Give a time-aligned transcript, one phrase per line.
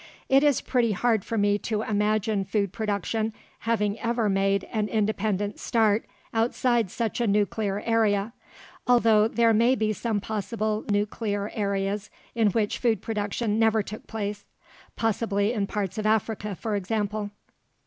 [0.29, 3.33] It is pretty hard for me to imagine food production
[3.69, 8.33] having ever made an independent start outside such a nuclear area,
[8.87, 14.43] although there may be some possible nuclear areas in which food production never took place
[14.95, 17.29] (possibly in parts of Africa, for example).